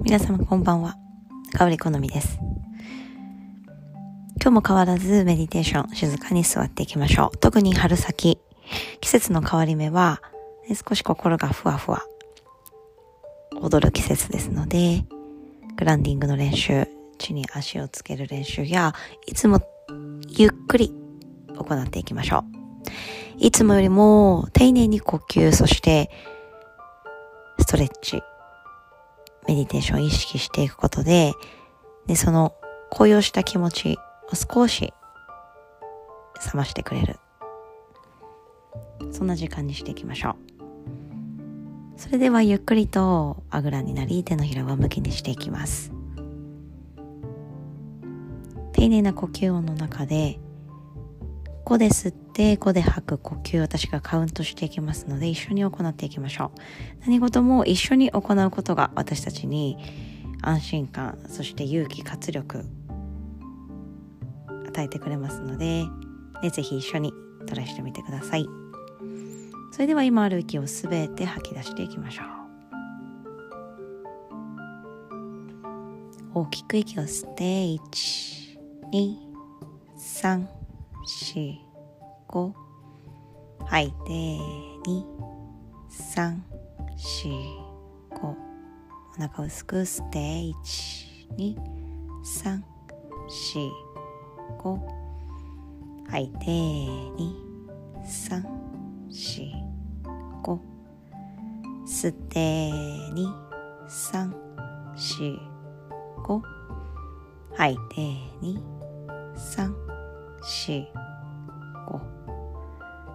[0.00, 0.96] 皆様こんばんは。
[1.52, 2.38] 香り好みです。
[4.40, 7.36] 今日も変わらずメディテーション静かに座っていきましょう。
[7.38, 8.38] 特に春先、
[9.00, 10.22] 季節の変わり目は、
[10.88, 12.04] 少し心がふわふわ
[13.60, 15.04] 踊る季節ですので、
[15.76, 16.86] グランディングの練習、
[17.18, 18.94] 地に足をつける練習や、
[19.26, 19.60] いつも
[20.28, 20.94] ゆっくり
[21.56, 22.44] 行っていきましょう。
[23.38, 26.08] いつもよりも丁寧に呼吸、そして
[27.58, 28.22] ストレッチ、
[29.48, 31.32] メディテーションを意識していくことで、
[32.06, 32.54] で、その
[32.90, 33.98] 高揚した気持ち
[34.30, 34.92] を少し
[36.44, 37.16] 冷ましてくれる。
[39.10, 40.36] そんな時間にしていきましょう。
[41.96, 45.92] それではゆっくりとあぐらになり手のひらを向きにしていきます。
[48.72, 50.38] 丁寧な呼吸音の中で
[51.68, 56.60] 5で吸って5で吐く呼吸私がカウントしていきますので一緒に行っていきましょう。
[57.02, 59.76] 何事も一緒に行うことが私たちに
[60.40, 62.64] 安心感そして勇気活力
[64.66, 65.84] 与えてくれますので
[66.40, 67.12] でぜひ一緒に
[67.46, 68.46] トライしてみてください。
[69.70, 72.26] それでは今ある息をすべて吐き出していきましょう。
[76.32, 77.42] 大きく息を吸って
[80.00, 80.57] 123
[81.08, 81.56] 4、
[82.28, 82.52] 5
[83.64, 83.96] 吐いて
[84.86, 85.04] 2、
[85.88, 86.36] 3、
[86.98, 87.32] 4、
[88.10, 88.36] 5お
[89.18, 90.54] 腹を薄く吸って1、
[91.38, 91.56] 2、
[92.22, 92.62] 3、
[93.26, 93.70] 4、
[94.58, 94.78] 5
[96.10, 97.32] 吐いて2、
[98.04, 98.44] 3、
[99.08, 99.52] 4、
[100.42, 100.58] 5
[101.86, 103.14] 吸って2、
[103.88, 104.30] 3、
[104.94, 105.38] 4、
[106.22, 106.42] 5
[107.56, 108.02] 吐いて
[108.42, 108.60] 2、
[109.56, 109.87] 3、
[110.42, 110.86] 4、
[111.88, 112.00] 5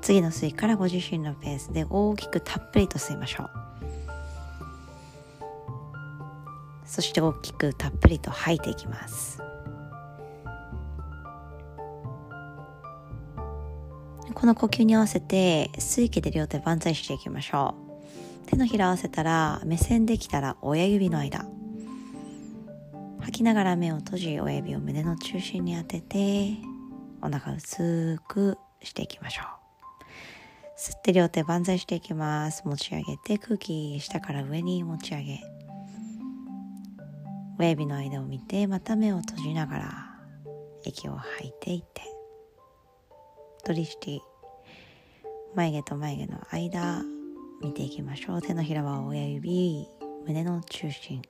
[0.00, 3.50] 次の吸いからご自身のペースで大きくたっぷりと吸いましょう。
[6.84, 9.40] そして大きくたっぷりと吐いていきます。
[14.34, 17.74] この呼吸に合わせて吸い気で両手万歳していきましょ
[18.46, 18.48] う。
[18.50, 21.46] 手のひら合わせたら目線できたら親指の間。
[23.20, 26.73] 吐きながら目を閉じ親指を胸の中心に当てて
[27.24, 29.46] お腹薄くしていきましょう。
[30.78, 32.62] 吸って両手万歳していきます。
[32.66, 35.40] 持ち上げて空気下から上に持ち上げ。
[37.58, 40.16] 親指の間を見てまた目を閉じながら
[40.84, 42.02] 息を吐いていって。
[43.64, 44.20] ドリシティ
[45.54, 47.02] 眉毛と眉毛の間
[47.62, 48.42] 見ていきましょう。
[48.42, 49.86] 手のひらは親指
[50.26, 51.22] 胸の中心。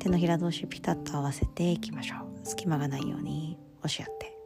[0.00, 2.31] 手のひら同士ピタッと合わせていきましょう。
[2.44, 4.36] 隙間がないように押し合って。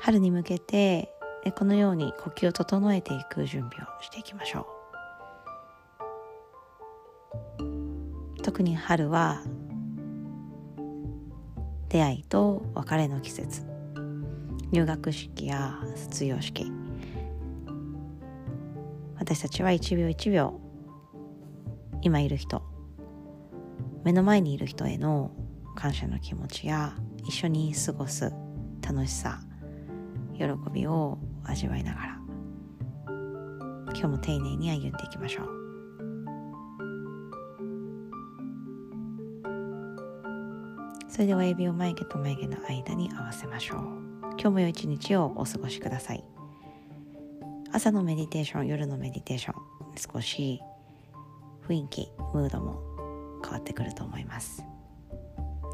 [0.00, 1.14] 春に向けて
[1.56, 4.66] このように呼吸を整えていく準備をしていきましょ
[8.38, 8.42] う。
[8.42, 9.42] 特に春は
[11.88, 13.62] 出会いと別れの季節。
[14.72, 16.72] 入学式や卒業式。
[19.16, 20.58] 私たちは一秒一秒
[22.02, 22.62] 今いる人
[24.04, 25.30] 目の前にいる人への
[25.76, 28.32] 感謝の気持ちや一緒に過ごす
[28.82, 29.40] 楽しさ
[30.36, 32.18] 喜びを味わいながら
[33.94, 35.62] 今日も丁寧に歩んでいきましょう。
[41.08, 43.80] それでは指を眉毛と眉毛の間に合わせましょう。
[44.30, 46.24] 今日も良い一日をお過ごしください。
[47.70, 49.54] 朝のメディテーション夜のメディテーション
[50.14, 50.60] 少し
[51.68, 52.80] 雰囲気ムードも
[53.42, 54.64] 変わってくると思います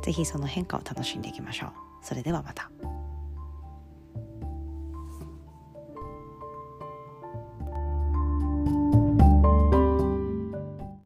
[0.02, 1.72] 是非その変化を楽しんでいきましょう
[2.02, 2.70] それではまた。